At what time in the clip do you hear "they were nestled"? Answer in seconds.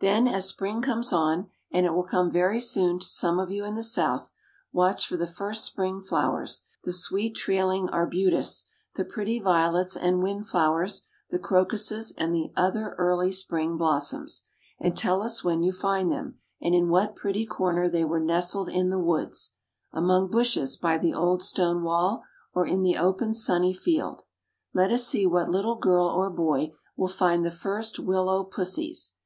17.88-18.68